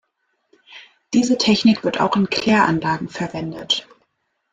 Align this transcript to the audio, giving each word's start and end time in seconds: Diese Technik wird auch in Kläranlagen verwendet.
Diese 1.13 1.37
Technik 1.37 1.83
wird 1.83 2.01
auch 2.01 2.15
in 2.15 2.27
Kläranlagen 2.27 3.07
verwendet. 3.07 3.87